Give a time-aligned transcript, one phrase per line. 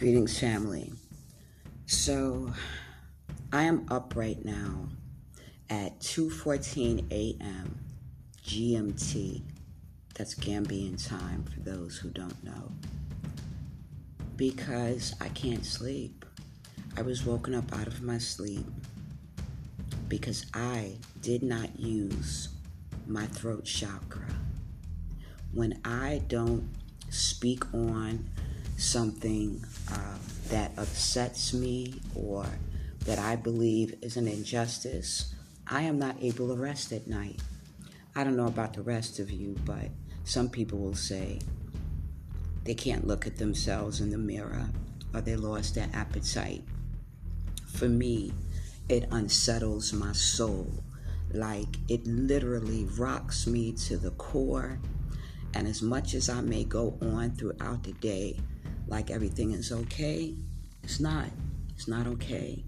[0.00, 0.94] Greetings, family.
[1.84, 2.54] So,
[3.52, 4.88] I am up right now
[5.68, 7.78] at 2:14 a.m.
[8.42, 9.42] GMT.
[10.14, 12.72] That's Gambian time for those who don't know.
[14.36, 16.24] Because I can't sleep.
[16.96, 18.64] I was woken up out of my sleep
[20.08, 22.48] because I did not use
[23.06, 24.34] my throat chakra.
[25.52, 26.70] When I don't
[27.10, 28.30] speak on
[28.80, 29.62] something
[29.92, 30.16] uh,
[30.48, 32.46] that upsets me or
[33.04, 35.34] that I believe is an injustice,
[35.66, 37.40] I am not able to rest at night.
[38.16, 39.90] I don't know about the rest of you, but
[40.24, 41.40] some people will say
[42.64, 44.66] they can't look at themselves in the mirror
[45.14, 46.64] or they lost their appetite.
[47.74, 48.32] For me,
[48.88, 50.66] it unsettles my soul.
[51.32, 54.78] Like it literally rocks me to the core.
[55.54, 58.38] And as much as I may go on throughout the day,
[58.90, 60.34] like everything is okay.
[60.82, 61.26] It's not.
[61.74, 62.64] It's not okay.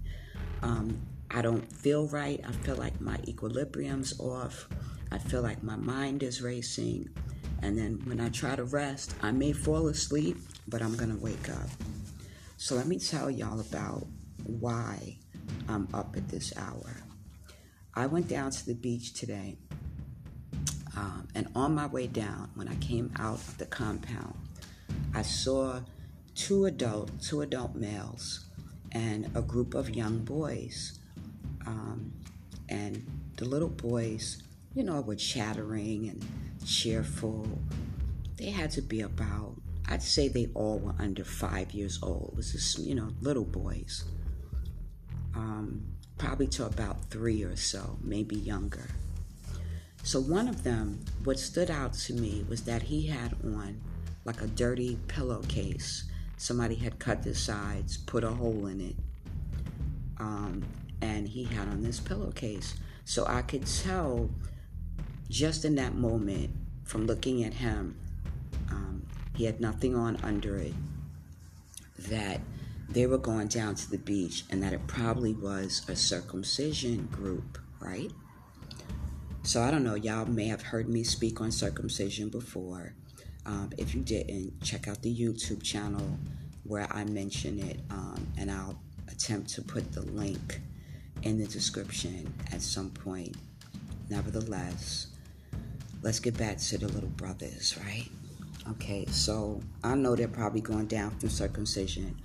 [0.63, 0.99] Um,
[1.29, 2.41] I don't feel right.
[2.47, 4.67] I feel like my equilibrium's off.
[5.11, 7.09] I feel like my mind is racing.
[7.61, 11.21] And then when I try to rest, I may fall asleep, but I'm going to
[11.21, 11.69] wake up.
[12.57, 14.07] So let me tell y'all about
[14.45, 15.17] why
[15.67, 17.03] I'm up at this hour.
[17.93, 19.57] I went down to the beach today.
[20.95, 24.35] Um, and on my way down, when I came out of the compound,
[25.13, 25.81] I saw
[26.35, 28.45] two adult, two adult males,
[28.91, 30.99] and a group of young boys.
[31.65, 32.13] Um,
[32.69, 33.05] and
[33.37, 36.25] the little boys, you know, were chattering and
[36.65, 37.47] cheerful.
[38.37, 39.55] They had to be about,
[39.87, 42.33] I'd say they all were under five years old.
[42.35, 44.05] Was just, you know, little boys.
[45.35, 45.83] Um,
[46.17, 48.87] probably to about three or so, maybe younger.
[50.03, 53.79] So one of them, what stood out to me was that he had on
[54.25, 56.03] like a dirty pillowcase
[56.37, 58.95] somebody had cut the sides, put a hole in it,
[60.19, 60.63] um,
[61.01, 62.75] and he had on this pillowcase.
[63.05, 64.29] So I could tell
[65.29, 66.51] just in that moment
[66.83, 67.95] from looking at him,
[68.69, 70.73] um, he had nothing on under it,
[72.09, 72.39] that
[72.89, 77.57] they were going down to the beach and that it probably was a circumcision group,
[77.79, 78.11] right?
[79.43, 82.93] So I don't know, y'all may have heard me speak on circumcision before.
[83.45, 86.17] Um, if you didn't, check out the YouTube channel
[86.63, 90.61] where I mention it, um, and I'll attempt to put the link
[91.23, 93.35] in the description at some point.
[94.09, 95.07] Nevertheless,
[96.01, 98.07] let's get back to the little brothers, right?
[98.71, 102.17] Okay, so I know they're probably going down from circumcision,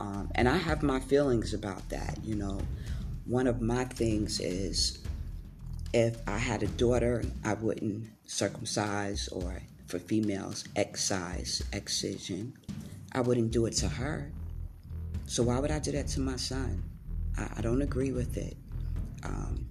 [0.00, 2.18] um, and I have my feelings about that.
[2.22, 2.60] You know,
[3.24, 4.98] one of my things is
[5.94, 12.52] if I had a daughter, I wouldn't circumcise or for females, excise, excision.
[13.12, 14.30] I wouldn't do it to her.
[15.26, 16.82] So why would I do that to my son?
[17.36, 18.56] I, I don't agree with it.
[19.24, 19.66] Um,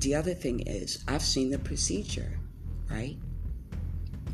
[0.00, 2.38] the other thing is, I've seen the procedure,
[2.90, 3.16] right?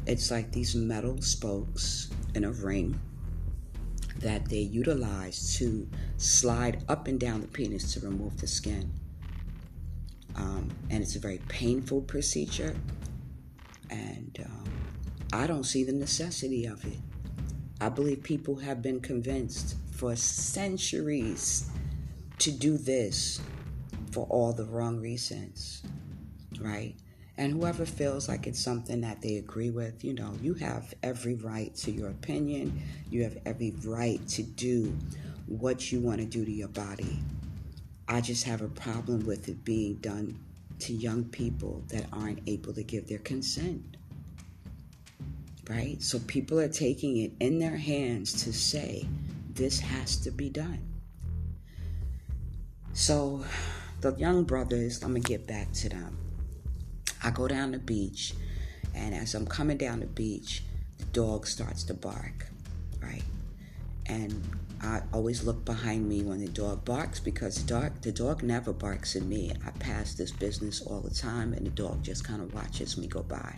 [0.06, 2.98] It's like these metal spokes in a ring
[4.18, 8.90] that they utilize to slide up and down the penis to remove the skin.
[10.36, 12.74] Um, and it's a very painful procedure.
[13.90, 14.81] And um,
[15.32, 16.98] I don't see the necessity of it.
[17.80, 21.70] I believe people have been convinced for centuries
[22.38, 23.40] to do this
[24.10, 25.82] for all the wrong reasons,
[26.60, 26.94] right?
[27.38, 31.34] And whoever feels like it's something that they agree with, you know, you have every
[31.34, 32.82] right to your opinion.
[33.10, 34.94] You have every right to do
[35.46, 37.18] what you want to do to your body.
[38.06, 40.38] I just have a problem with it being done
[40.80, 43.96] to young people that aren't able to give their consent
[45.68, 46.00] right?
[46.02, 49.06] So people are taking it in their hands to say,
[49.54, 50.80] this has to be done.
[52.94, 53.44] So
[54.00, 56.18] the young brothers, I'm going to get back to them.
[57.22, 58.34] I go down the beach,
[58.94, 60.64] and as I'm coming down the beach,
[60.98, 62.48] the dog starts to bark,
[63.00, 63.22] right?
[64.06, 64.42] And
[64.82, 68.72] I always look behind me when the dog barks because the dog, the dog never
[68.72, 69.52] barks at me.
[69.64, 73.06] I pass this business all the time, and the dog just kind of watches me
[73.06, 73.56] go by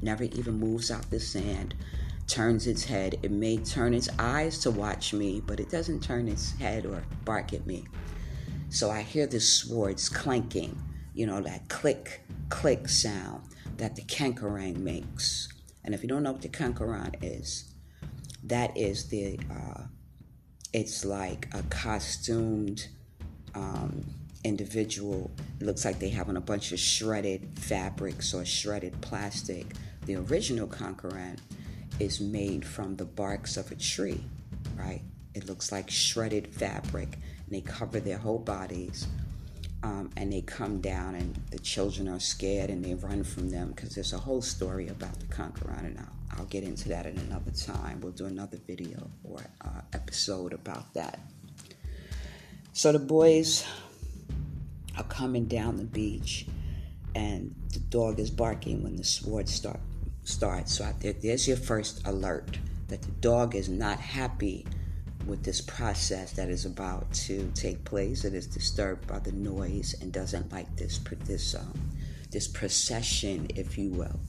[0.00, 1.74] never even moves out the sand,
[2.26, 3.18] turns its head.
[3.22, 7.02] It may turn its eyes to watch me, but it doesn't turn its head or
[7.24, 7.84] bark at me.
[8.68, 10.76] So I hear the swords clanking,
[11.14, 13.42] you know, that click, click sound
[13.76, 15.48] that the Kankurang makes.
[15.84, 17.72] And if you don't know what the Kankurang is,
[18.44, 19.84] that is the, uh,
[20.72, 22.88] it's like a costumed,
[23.54, 24.04] um,
[24.46, 25.30] individual.
[25.60, 29.66] Looks like they have on a bunch of shredded fabrics or shredded plastic.
[30.06, 31.38] The original Kankurang
[31.98, 34.22] is made from the barks of a tree,
[34.76, 35.02] right?
[35.34, 39.06] It looks like shredded fabric, and they cover their whole bodies.
[39.82, 43.68] Um, and they come down, and the children are scared and they run from them
[43.68, 47.14] because there's a whole story about the Kankurang, and I'll, I'll get into that at
[47.14, 48.00] another time.
[48.00, 51.20] We'll do another video or uh, episode about that.
[52.72, 53.64] So the boys
[54.96, 56.46] are coming down the beach,
[57.14, 59.80] and the dog is barking when the sword start
[60.24, 60.76] starts.
[60.76, 62.58] So there, there's your first alert
[62.88, 64.66] that the dog is not happy
[65.26, 68.24] with this process that is about to take place.
[68.24, 71.72] It is disturbed by the noise and doesn't like this this um,
[72.30, 74.20] this procession, if you will.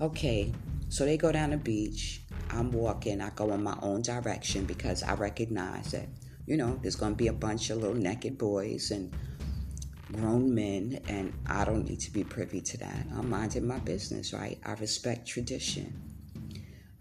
[0.00, 0.52] Okay,
[0.88, 2.22] so they go down the beach.
[2.50, 3.20] I'm walking.
[3.20, 6.08] I go in my own direction because I recognize that
[6.46, 9.14] you know there's going to be a bunch of little naked boys and
[10.12, 13.06] grown men, and I don't need to be privy to that.
[13.16, 14.58] I'm minding my business, right?
[14.64, 16.12] I respect tradition.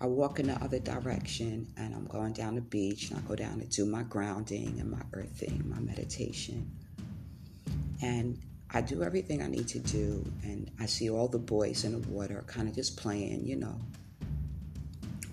[0.02, 3.36] I walk in the other direction and I'm going down the beach and I go
[3.36, 6.72] down to do my grounding and my earthing, my meditation.
[8.02, 8.40] And
[8.72, 12.08] I do everything I need to do and I see all the boys in the
[12.08, 13.80] water kind of just playing, you know.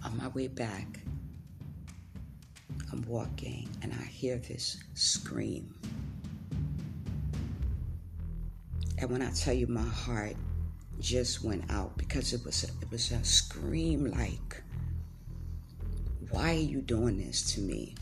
[0.05, 1.01] On my way back,
[2.93, 5.75] I'm walking and I hear this scream.
[8.99, 10.35] And when I tell you my heart
[10.99, 14.63] just went out because it was a, it was a scream like
[16.31, 17.95] why are you doing this to me?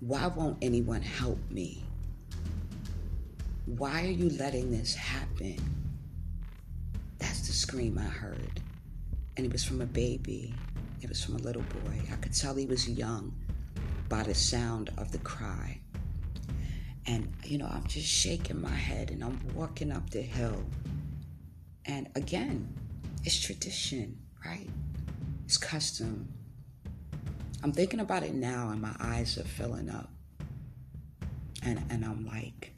[0.00, 1.82] Why won't anyone help me?
[3.66, 5.58] Why are you letting this happen?
[7.18, 8.62] That's the scream i heard.
[9.36, 10.54] And it was from a baby.
[11.02, 12.00] It was from a little boy.
[12.10, 13.34] I could tell he was young
[14.08, 15.80] by the sound of the cry
[17.06, 20.64] and you know i'm just shaking my head and i'm walking up the hill
[21.86, 22.72] and again,
[23.24, 24.68] it's tradition, right?
[25.44, 26.32] It's custom.
[27.62, 30.08] I'm thinking about it now and my eyes are filling up.
[31.62, 32.72] And and I'm like,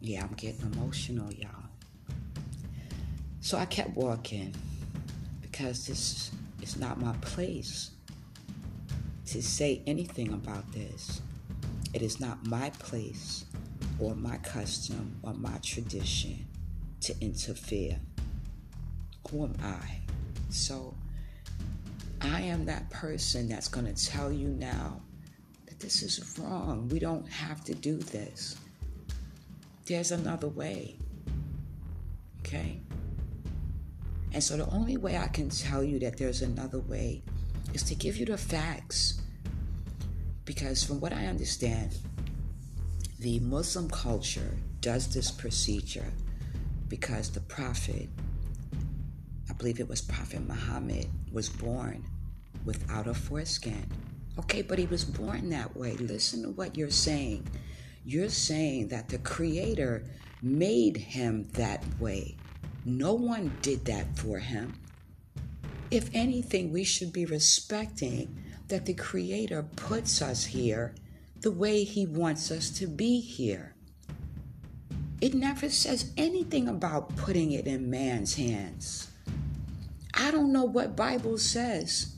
[0.00, 1.50] yeah, I'm getting emotional, y'all.
[3.40, 4.54] So I kept walking
[5.40, 6.30] because this
[6.62, 7.92] is not my place
[9.26, 11.22] to say anything about this.
[11.92, 13.44] It is not my place
[13.98, 16.46] or my custom or my tradition
[17.00, 17.98] to interfere.
[19.30, 20.00] Who am I?
[20.50, 20.94] So
[22.20, 25.00] I am that person that's going to tell you now
[25.66, 26.88] that this is wrong.
[26.88, 28.56] We don't have to do this.
[29.86, 30.96] There's another way.
[32.40, 32.80] Okay?
[34.32, 37.22] And so the only way I can tell you that there's another way
[37.74, 39.19] is to give you the facts.
[40.50, 41.96] Because from what I understand,
[43.20, 46.12] the Muslim culture does this procedure
[46.88, 48.08] because the Prophet,
[49.48, 52.04] I believe it was Prophet Muhammad, was born
[52.64, 53.86] without a foreskin.
[54.40, 55.92] Okay, but he was born that way.
[55.98, 57.46] Listen to what you're saying.
[58.04, 60.02] You're saying that the Creator
[60.42, 62.36] made him that way.
[62.84, 64.74] No one did that for him.
[65.92, 68.36] If anything, we should be respecting
[68.70, 70.94] that the Creator puts us here
[71.40, 73.74] the way He wants us to be here.
[75.20, 79.10] It never says anything about putting it in man's hands.
[80.14, 82.16] I don't know what Bible says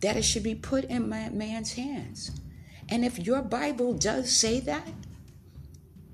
[0.00, 2.30] that it should be put in man's hands.
[2.88, 4.88] And if your Bible does say that,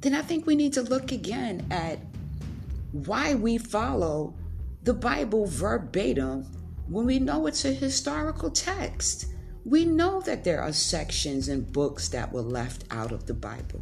[0.00, 1.99] then I think we need to look again at
[2.93, 4.35] why we follow
[4.83, 6.47] the Bible verbatim
[6.89, 9.27] when we know it's a historical text.
[9.65, 13.81] We know that there are sections and books that were left out of the Bible,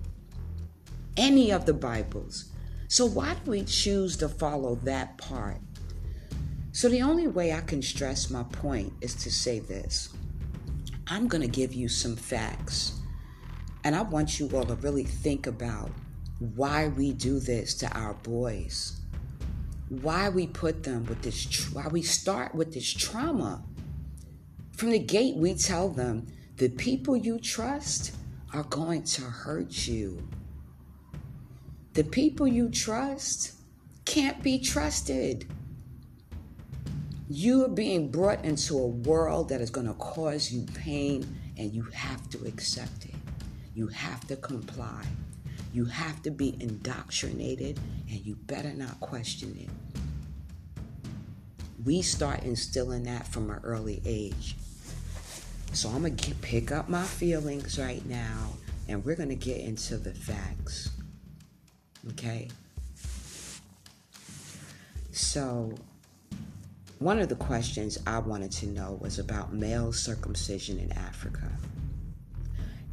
[1.16, 2.52] any of the Bibles.
[2.88, 5.58] So, why do we choose to follow that part?
[6.72, 10.10] So, the only way I can stress my point is to say this
[11.06, 13.00] I'm going to give you some facts,
[13.82, 15.90] and I want you all to really think about
[16.38, 18.99] why we do this to our boys,
[19.90, 23.62] why we put them with this, why we start with this trauma
[24.80, 28.14] from the gate, we tell them the people you trust
[28.54, 30.26] are going to hurt you.
[31.92, 33.52] The people you trust
[34.06, 35.46] can't be trusted.
[37.28, 41.26] You are being brought into a world that is going to cause you pain,
[41.58, 43.14] and you have to accept it.
[43.74, 45.04] You have to comply.
[45.72, 49.68] You have to be indoctrinated, and you better not question it.
[51.84, 54.56] We start instilling that from an early age.
[55.72, 58.54] So I'm going to pick up my feelings right now
[58.88, 60.90] and we're going to get into the facts.
[62.10, 62.48] Okay?
[65.12, 65.72] So
[66.98, 71.48] one of the questions I wanted to know was about male circumcision in Africa.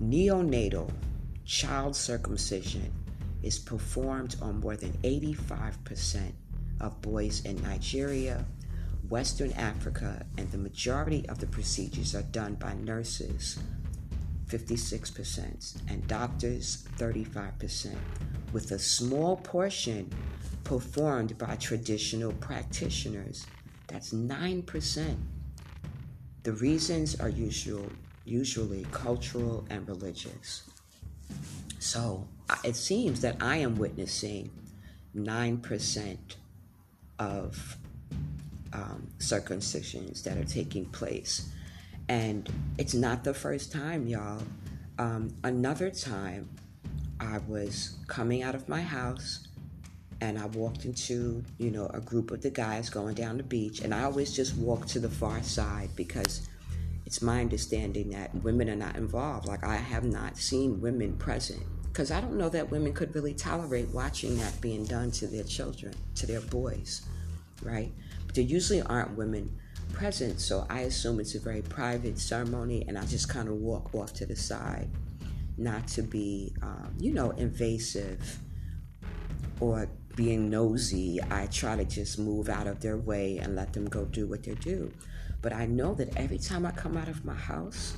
[0.01, 0.91] Neonatal
[1.47, 2.91] child circumcision
[3.41, 6.33] is performed on more than 85%
[6.81, 8.45] of boys in Nigeria,
[9.07, 13.57] Western Africa, and the majority of the procedures are done by nurses,
[14.47, 17.95] 56%, and doctors, 35%,
[18.51, 20.11] with a small portion
[20.65, 23.45] performed by traditional practitioners.
[23.87, 25.15] That's 9%.
[26.43, 27.85] The reasons are usual,
[28.25, 30.63] usually cultural and religious.
[31.79, 32.27] So
[32.63, 34.49] it seems that I am witnessing
[35.15, 36.17] 9%
[37.19, 37.77] of
[38.73, 41.49] um, circumcisions that are taking place.
[42.09, 44.41] And it's not the first time, y'all.
[44.99, 46.49] Um, another time,
[47.19, 49.47] I was coming out of my house
[50.21, 53.81] and I walked into, you know, a group of the guys going down the beach.
[53.81, 56.46] And I always just walk to the far side because
[57.07, 59.47] it's my understanding that women are not involved.
[59.47, 63.33] Like, I have not seen women present because I don't know that women could really
[63.33, 67.07] tolerate watching that being done to their children, to their boys,
[67.63, 67.93] right?
[68.25, 69.57] But there usually aren't women
[69.93, 73.95] present, so I assume it's a very private ceremony, and I just kind of walk
[73.95, 74.89] off to the side,
[75.57, 78.37] not to be, um, you know, invasive
[79.61, 81.21] or being nosy.
[81.31, 84.43] I try to just move out of their way and let them go do what
[84.43, 84.91] they do.
[85.41, 87.95] But I know that every time I come out of my house,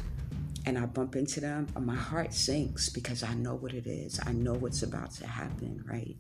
[0.66, 4.20] and I bump into them, my heart sinks because I know what it is.
[4.26, 6.16] I know what's about to happen, right?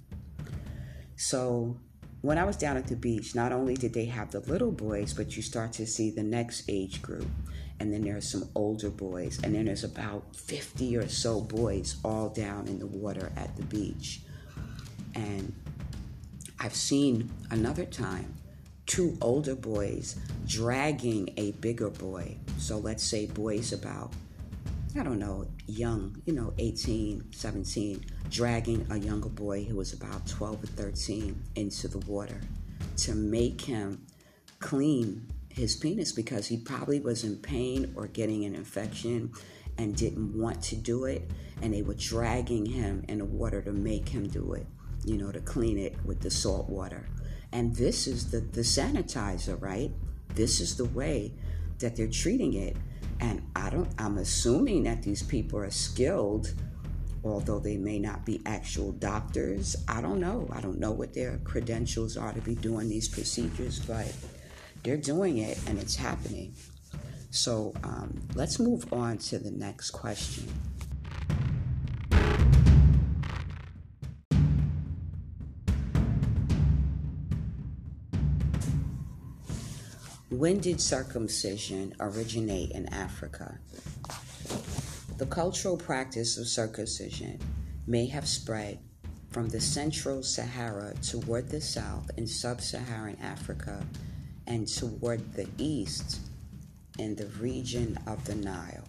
[1.18, 1.78] So
[2.22, 5.14] when I was down at the beach, not only did they have the little boys,
[5.14, 7.28] but you start to see the next age group.
[7.80, 9.40] And then there's some older boys.
[9.44, 13.64] And then there's about 50 or so boys all down in the water at the
[13.64, 14.22] beach.
[15.16, 15.54] And
[16.60, 18.34] I've seen another time
[18.90, 20.16] two older boys
[20.48, 22.36] dragging a bigger boy.
[22.58, 24.12] So let's say boys about
[24.98, 30.26] I don't know, young, you know, 18, 17, dragging a younger boy who was about
[30.26, 32.42] 12 or 13 into the water
[32.98, 34.04] to make him
[34.60, 39.32] clean his penis because he probably was in pain or getting an infection
[39.78, 41.30] and didn't want to do it.
[41.62, 44.66] And they were dragging him in the water to make him do it,
[45.06, 47.06] you know, to clean it with the salt water.
[47.52, 49.92] And this is the, the sanitizer, right?
[50.36, 51.34] This is the way
[51.80, 52.78] that they're treating it.
[53.20, 56.54] And I don't, I'm assuming that these people are skilled,
[57.24, 59.76] although they may not be actual doctors.
[59.88, 60.48] I don't know.
[60.52, 64.14] I don't know what their credentials are to be doing these procedures, but
[64.84, 66.56] they're doing it and it's happening.
[67.32, 70.48] So um, let's move on to the next question.
[80.40, 83.60] When did circumcision originate in Africa?
[85.18, 87.42] The cultural practice of circumcision
[87.86, 88.80] may have spread
[89.32, 93.86] from the central Sahara toward the south in sub Saharan Africa
[94.48, 96.22] and toward the east
[96.98, 98.89] in the region of the Nile.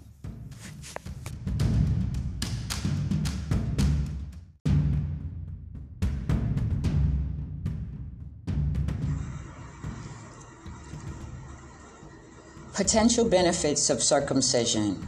[12.81, 15.07] Potential benefits of circumcision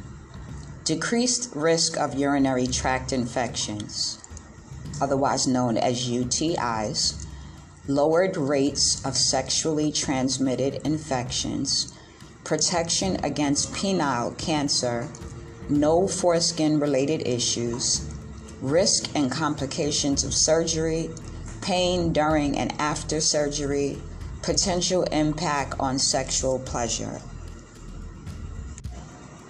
[0.85, 4.19] decreased risk of urinary tract infections,
[5.01, 7.27] otherwise known as UTIs,
[7.89, 11.95] lowered rates of sexually transmitted infections,
[12.45, 15.09] protection against penile cancer,
[15.71, 18.07] no foreskin related issues,
[18.61, 21.09] risk and complications of surgery,
[21.63, 23.99] pain during and after surgery,
[24.43, 27.19] potential impact on sexual pleasure.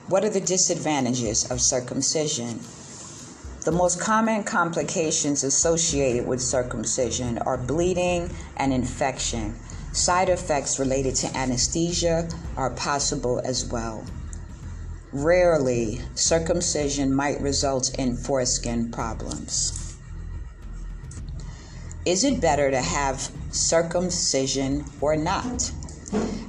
[0.09, 2.61] What are the disadvantages of circumcision?
[3.65, 9.55] The most common complications associated with circumcision are bleeding and infection.
[9.93, 14.05] Side effects related to anesthesia are possible as well.
[15.13, 19.97] Rarely, circumcision might result in foreskin problems.
[22.05, 25.71] Is it better to have circumcision or not?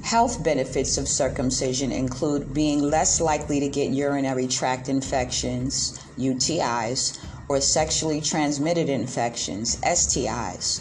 [0.02, 7.18] Health benefits of circumcision include being less likely to get urinary tract infections, UTIs,
[7.48, 10.80] or sexually transmitted infections, STIs.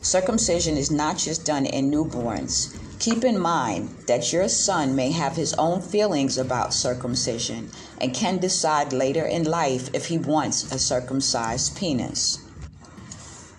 [0.00, 2.76] Circumcision is not just done in newborns.
[3.00, 7.70] Keep in mind that your son may have his own feelings about circumcision
[8.00, 12.38] and can decide later in life if he wants a circumcised penis.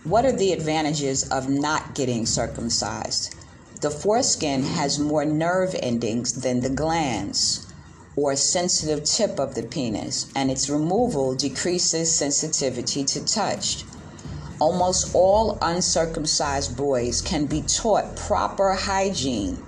[0.03, 3.35] What are the advantages of not getting circumcised?
[3.79, 7.67] The foreskin has more nerve endings than the glans
[8.15, 13.83] or sensitive tip of the penis, and its removal decreases sensitivity to touch.
[14.59, 19.63] Almost all uncircumcised boys can be taught proper hygiene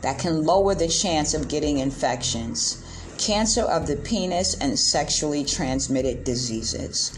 [0.00, 2.82] that can lower the chance of getting infections,
[3.18, 7.12] cancer of the penis, and sexually transmitted diseases.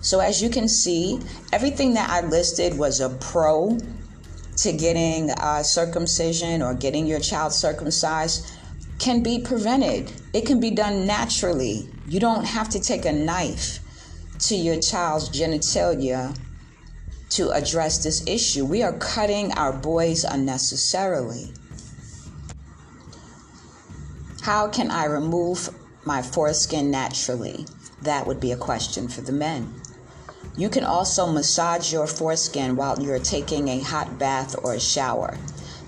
[0.00, 1.20] So, as you can see,
[1.52, 3.78] everything that I listed was a pro
[4.62, 8.50] to getting uh, circumcision or getting your child circumcised
[8.98, 10.12] can be prevented.
[10.32, 11.88] It can be done naturally.
[12.06, 13.78] You don't have to take a knife
[14.40, 16.36] to your child's genitalia
[17.30, 18.64] to address this issue.
[18.64, 21.52] We are cutting our boys unnecessarily.
[24.42, 25.68] How can I remove
[26.04, 27.66] my foreskin naturally?
[28.02, 29.74] That would be a question for the men.
[30.58, 35.38] You can also massage your foreskin while you're taking a hot bath or a shower.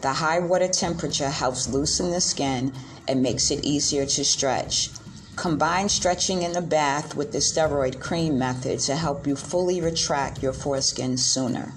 [0.01, 2.73] The high water temperature helps loosen the skin
[3.09, 4.91] and makes it easier to stretch.
[5.35, 10.41] Combine stretching in the bath with the steroid cream method to help you fully retract
[10.41, 11.73] your foreskin sooner.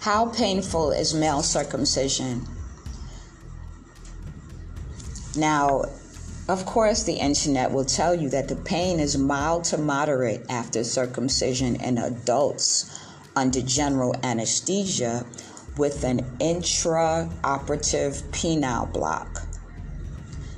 [0.00, 2.46] How painful is male circumcision?
[5.36, 5.84] Now,
[6.48, 10.84] of course, the internet will tell you that the pain is mild to moderate after
[10.84, 13.00] circumcision in adults
[13.34, 15.24] under general anesthesia
[15.78, 19.42] with an intraoperative penile block.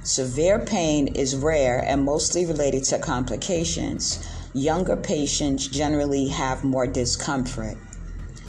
[0.02, 4.28] Severe pain is rare and mostly related to complications.
[4.55, 7.76] Younger patients generally have more discomfort.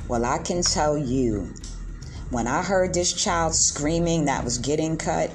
[0.07, 1.53] Well, I can tell you,
[2.29, 5.31] when I heard this child screaming that was getting cut,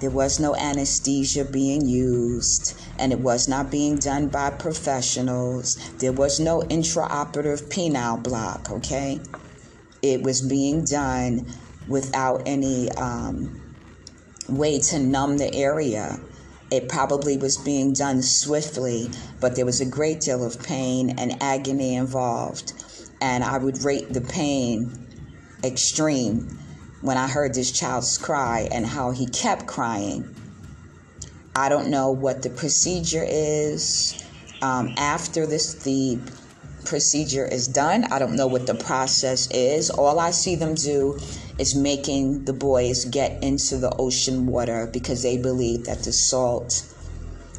[0.00, 5.76] there was no anesthesia being used, and it was not being done by professionals.
[5.98, 9.20] There was no intraoperative penile block, okay?
[10.02, 11.46] It was being done
[11.86, 13.62] without any um,
[14.48, 16.18] way to numb the area.
[16.70, 21.40] It probably was being done swiftly, but there was a great deal of pain and
[21.42, 22.72] agony involved.
[23.20, 24.92] And I would rate the pain
[25.62, 26.63] extreme
[27.04, 30.34] when I heard this child's cry and how he kept crying.
[31.54, 34.24] I don't know what the procedure is
[34.62, 36.18] um, after this the
[36.86, 38.04] procedure is done.
[38.10, 39.90] I don't know what the process is.
[39.90, 41.18] All I see them do
[41.58, 46.90] is making the boys get into the ocean water because they believe that the salt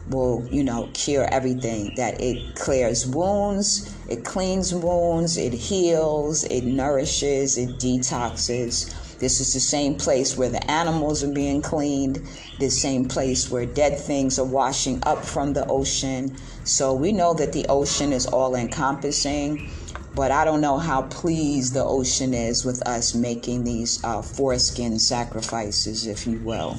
[0.09, 1.93] will, you know, cure everything.
[1.97, 8.91] That it clears wounds, it cleans wounds, it heals, it nourishes, it detoxes.
[9.19, 12.21] This is the same place where the animals are being cleaned,
[12.59, 16.35] the same place where dead things are washing up from the ocean.
[16.63, 19.69] So we know that the ocean is all encompassing,
[20.15, 24.99] but I don't know how pleased the ocean is with us making these uh, foreskin
[24.99, 26.77] sacrifices, if you will.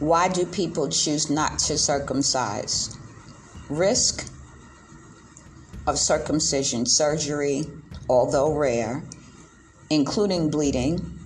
[0.00, 2.96] Why do people choose not to circumcise?
[3.68, 4.28] Risk
[5.86, 7.64] of circumcision surgery,
[8.08, 9.04] although rare,
[9.92, 11.18] including bleeding,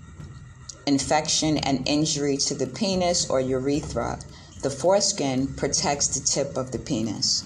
[0.86, 4.18] infection, and injury to the penis or urethra.
[4.62, 7.44] The foreskin protects the tip of the penis.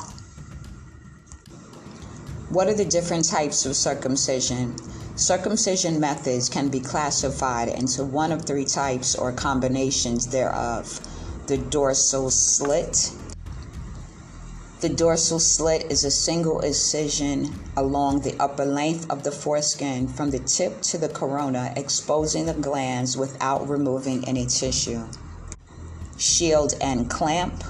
[2.49, 4.75] What are the different types of circumcision?
[5.15, 11.01] Circumcision methods can be classified into one of three types or combinations thereof
[11.49, 13.13] the dorsal slit,
[14.81, 20.31] the dorsal slit is a single incision along the upper length of the foreskin from
[20.31, 25.07] the tip to the corona, exposing the glans without removing any tissue.
[26.17, 27.63] Shield and clamp.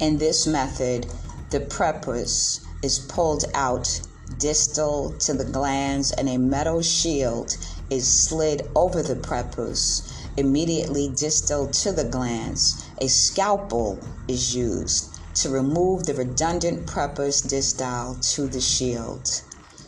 [0.00, 1.06] In this method,
[1.50, 4.00] the prepuce is pulled out
[4.38, 7.54] distal to the glans and a metal shield
[7.90, 15.48] is slid over the prepuce immediately distal to the glans, A scalpel is used to
[15.48, 19.42] remove the redundant prepuce distal to the shield.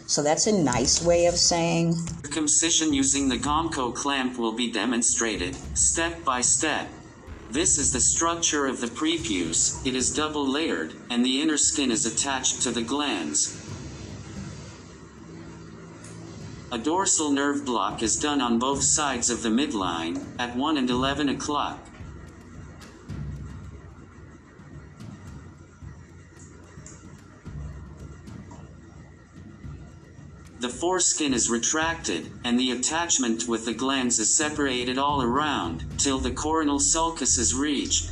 [0.07, 1.95] So that's a nice way of saying
[2.35, 6.89] circumcision using the Gomco clamp will be demonstrated step by step.
[7.51, 9.85] This is the structure of the prepuce.
[9.87, 13.57] It is double layered, and the inner skin is attached to the glans.
[16.75, 20.91] A dorsal nerve block is done on both sides of the midline, at 1 and
[20.91, 21.79] 11 o'clock.
[30.59, 36.19] The foreskin is retracted, and the attachment with the glans is separated all around, till
[36.19, 38.11] the coronal sulcus is reached.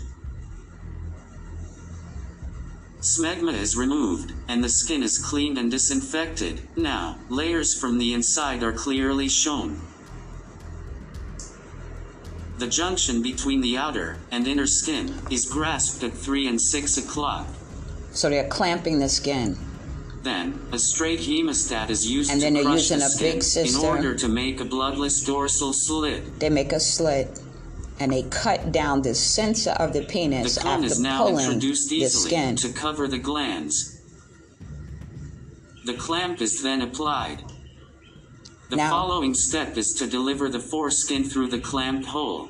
[3.03, 6.61] Smegma is removed, and the skin is cleaned and disinfected.
[6.77, 9.81] Now, layers from the inside are clearly shown.
[12.59, 17.49] The junction between the outer and inner skin is grasped at 3 and 6 o'clock.
[18.13, 19.59] So they're clamping the skin.
[20.23, 23.85] Then, a straight hemostat is used And to then crush using the a skin in
[23.85, 26.39] order to make a bloodless dorsal slit.
[26.39, 27.42] They make a slit
[28.01, 31.89] and they cut down the center of the penis The after is now pulling introduced
[31.91, 32.57] the skin.
[32.57, 33.99] to cover the glans.
[35.85, 37.43] The clamp is then applied.
[38.71, 42.49] The Now- following step is to deliver the foreskin through the clamped hole.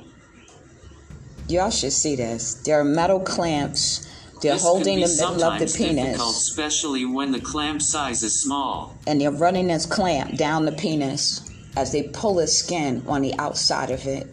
[1.49, 2.55] Y'all should see this.
[2.65, 4.07] There are metal clamps.
[4.41, 6.21] They're this holding the middle of the penis.
[6.21, 8.97] especially when the clamp size is small.
[9.07, 11.43] and they're running this clamp down the penis
[11.77, 14.27] as they pull the skin on the outside of it.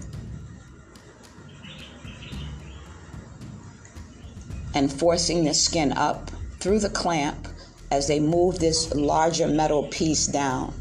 [4.73, 7.47] And forcing the skin up through the clamp
[7.91, 10.73] as they move this larger metal piece down.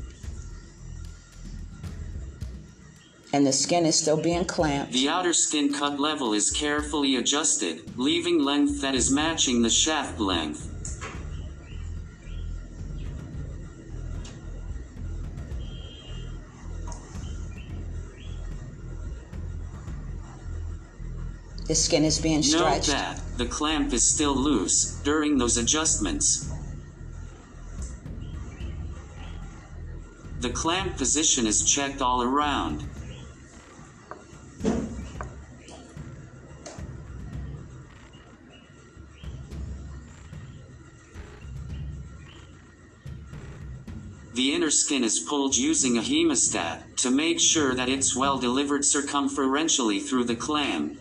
[3.33, 4.93] And the skin is still being clamped.
[4.93, 10.19] The outer skin cut level is carefully adjusted, leaving length that is matching the shaft
[10.19, 10.68] length.
[21.69, 22.87] The skin is being Note stretched.
[22.87, 26.51] that the clamp is still loose during those adjustments.
[30.41, 32.89] The clamp position is checked all around.
[44.33, 48.83] The inner skin is pulled using a hemostat to make sure that it's well delivered
[48.83, 50.99] circumferentially through the clamp.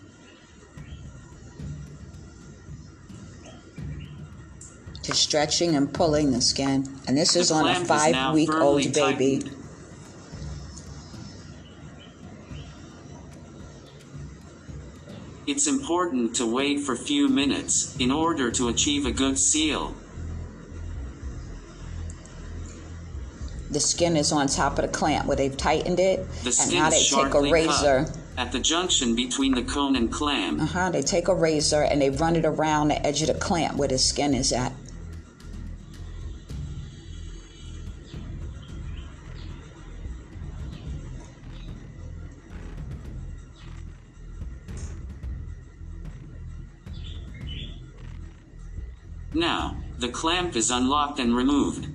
[5.08, 6.86] To stretching and pulling the skin.
[7.08, 9.39] And this is on a five week old baby.
[9.39, 9.52] tightened.
[15.48, 19.96] It's important to wait for a few minutes in order to achieve a good seal.
[23.72, 26.30] The skin is on top of the clamp where they've tightened it.
[26.43, 28.06] The and now they take a razor.
[28.06, 30.62] cut at the junction between the cone and clamp.
[30.62, 30.89] Uh huh.
[30.89, 33.88] They take a razor and they run it around the edge of the clamp where
[33.88, 34.74] the skin is at.
[49.38, 51.88] Now, the clamp is unlocked and removed.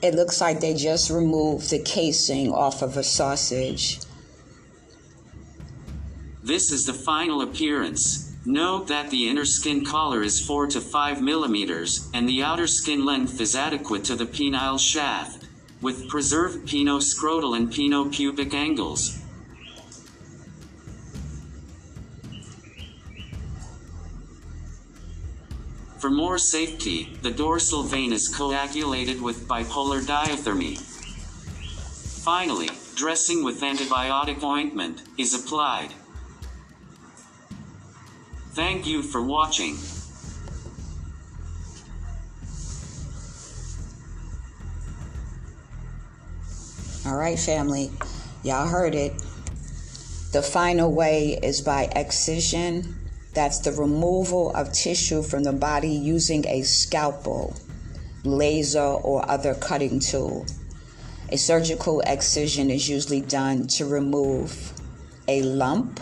[0.00, 3.98] It looks like they just removed the casing off of a sausage.
[6.40, 8.32] This is the final appearance.
[8.46, 13.04] Note that the inner skin collar is 4 to 5 millimeters, and the outer skin
[13.04, 15.46] length is adequate to the penile shaft,
[15.82, 19.17] with preserved penoscrotal and penopubic angles.
[26.08, 30.78] For more safety, the dorsal vein is coagulated with bipolar diathermy.
[32.24, 35.90] Finally, dressing with antibiotic ointment is applied.
[38.54, 39.76] Thank you for watching.
[47.04, 47.90] All right, family.
[48.42, 49.12] Y'all heard it.
[50.32, 52.94] The final way is by excision.
[53.38, 57.54] That's the removal of tissue from the body using a scalpel,
[58.24, 60.44] laser, or other cutting tool.
[61.28, 64.72] A surgical excision is usually done to remove
[65.28, 66.00] a lump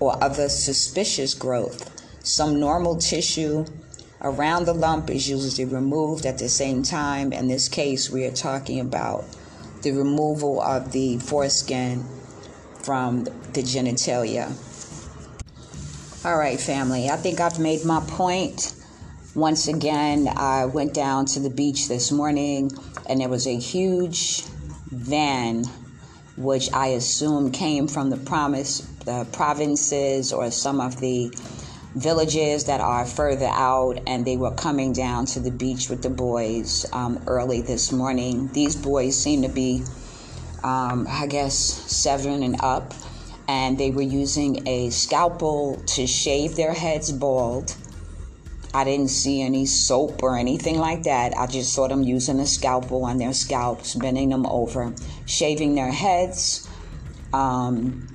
[0.00, 1.92] or other suspicious growth.
[2.24, 3.66] Some normal tissue
[4.22, 7.34] around the lump is usually removed at the same time.
[7.34, 9.26] In this case, we are talking about
[9.82, 12.02] the removal of the foreskin
[12.82, 14.56] from the genitalia.
[16.28, 18.74] All right, family, I think I've made my point.
[19.34, 22.70] Once again, I went down to the beach this morning
[23.08, 24.42] and there was a huge
[24.90, 25.64] van,
[26.36, 31.32] which I assume came from the promise, the provinces or some of the
[31.94, 36.10] villages that are further out, and they were coming down to the beach with the
[36.10, 38.52] boys um, early this morning.
[38.52, 39.82] These boys seem to be,
[40.62, 42.92] um, I guess, seven and up,
[43.48, 47.74] and they were using a scalpel to shave their heads bald.
[48.74, 51.36] I didn't see any soap or anything like that.
[51.36, 54.92] I just saw them using a scalpel on their scalps, bending them over,
[55.24, 56.68] shaving their heads.
[57.32, 58.06] Um,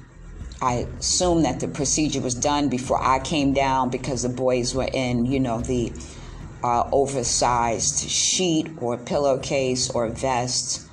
[0.62, 4.90] I assume that the procedure was done before I came down because the boys were
[4.94, 5.92] in, you know, the
[6.64, 10.88] uh, oversized sheet or pillowcase or vest.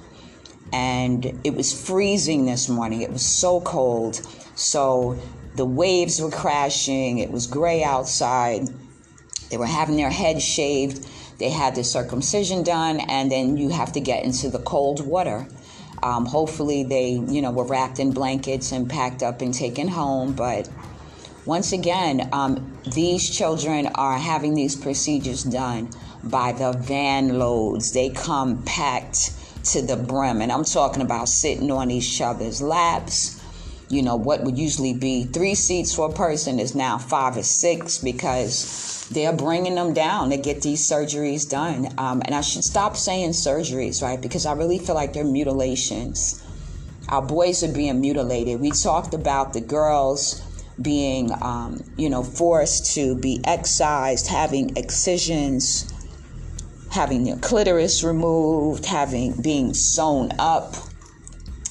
[0.73, 3.03] And it was freezing this morning.
[3.03, 4.21] It was so cold.
[4.55, 5.19] So
[5.57, 7.19] the waves were crashing.
[7.19, 8.69] It was gray outside.
[9.51, 11.09] They were having their heads shaved.
[11.39, 15.49] They had the circumcision done, and then you have to get into the cold water.
[16.03, 20.35] Um, hopefully, they, you know, were wrapped in blankets and packed up and taken home.
[20.35, 20.69] But
[21.47, 25.91] once again, um, these children are having these procedures done
[26.23, 27.93] by the van loads.
[27.93, 29.33] They come packed
[29.65, 33.41] to the brim, and I'm talking about sitting on each other's laps
[33.91, 37.43] you know, what would usually be three seats for a person is now five or
[37.43, 41.89] six because they're bringing them down to get these surgeries done.
[41.99, 44.21] Um, and I should stop saying surgeries, right?
[44.21, 46.41] Because I really feel like they're mutilations.
[47.09, 48.61] Our boys are being mutilated.
[48.61, 50.41] We talked about the girls
[50.81, 55.93] being, um, you know, forced to be excised, having excisions,
[56.91, 60.75] having their clitoris removed, having being sewn up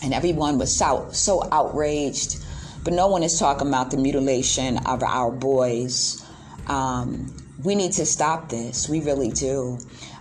[0.02, 2.44] and everyone was so, so outraged.
[2.84, 6.26] But no one is talking about the mutilation of our boys.
[6.68, 8.88] Um, we need to stop this.
[8.88, 9.80] We really do.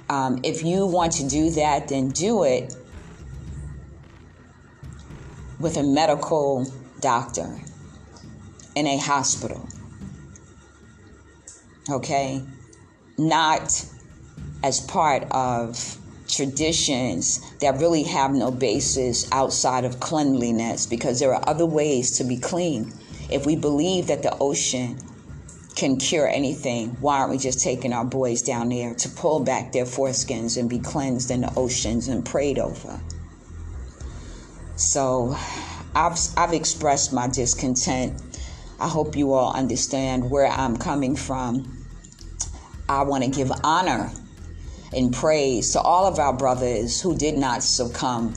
[0.08, 2.74] Um, if you want to do that, then do it
[5.60, 6.66] with a medical
[7.00, 7.60] doctor
[8.74, 9.68] in a hospital.
[11.88, 12.42] Okay?
[13.16, 13.84] Not
[14.62, 21.48] as part of traditions that really have no basis outside of cleanliness because there are
[21.48, 22.92] other ways to be clean.
[23.30, 24.98] If we believe that the ocean
[25.74, 29.72] can cure anything, why aren't we just taking our boys down there to pull back
[29.72, 33.00] their foreskins and be cleansed in the oceans and prayed over?
[34.76, 35.36] So
[35.94, 38.20] I've, I've expressed my discontent.
[38.80, 41.86] I hope you all understand where I'm coming from.
[42.88, 44.10] I want to give honor
[44.92, 48.34] in praise to all of our brothers who did not succumb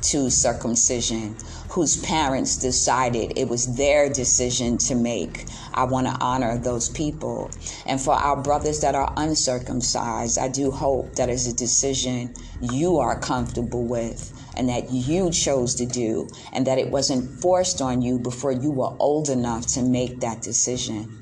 [0.00, 1.36] to circumcision,
[1.70, 5.46] whose parents decided it was their decision to make.
[5.74, 7.50] I want to honor those people.
[7.86, 12.98] And for our brothers that are uncircumcised, I do hope that is a decision you
[12.98, 18.02] are comfortable with and that you chose to do, and that it wasn't forced on
[18.02, 21.14] you before you were old enough to make that decision.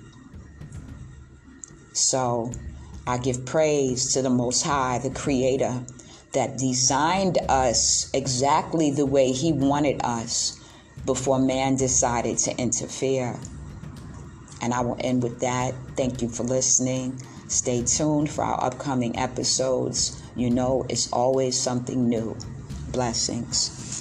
[1.93, 2.53] So,
[3.09, 5.81] I give praise to the Most High, the Creator,
[6.33, 10.61] that designed us exactly the way He wanted us
[11.05, 13.39] before man decided to interfere.
[14.61, 15.75] And I will end with that.
[15.97, 17.23] Thank you for listening.
[17.47, 20.21] Stay tuned for our upcoming episodes.
[20.35, 22.37] You know, it's always something new.
[22.91, 23.96] Blessings.